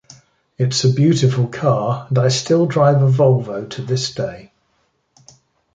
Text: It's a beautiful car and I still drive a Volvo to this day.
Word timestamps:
It's 0.57 0.83
a 0.83 0.91
beautiful 0.91 1.45
car 1.45 2.07
and 2.09 2.17
I 2.17 2.29
still 2.29 2.65
drive 2.65 3.03
a 3.03 3.07
Volvo 3.07 3.69
to 3.69 3.83
this 3.83 4.11
day. 4.15 4.51